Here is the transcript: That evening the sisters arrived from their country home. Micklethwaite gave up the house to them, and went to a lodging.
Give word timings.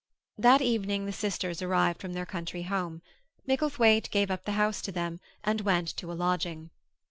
That 0.39 0.63
evening 0.63 1.05
the 1.05 1.11
sisters 1.13 1.61
arrived 1.61 2.01
from 2.01 2.13
their 2.13 2.25
country 2.25 2.63
home. 2.63 3.03
Micklethwaite 3.47 4.09
gave 4.09 4.31
up 4.31 4.45
the 4.45 4.53
house 4.53 4.81
to 4.81 4.91
them, 4.91 5.19
and 5.43 5.61
went 5.61 5.95
to 5.97 6.11
a 6.11 6.17
lodging. 6.17 6.71